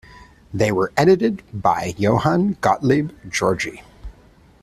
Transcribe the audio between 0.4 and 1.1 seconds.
They were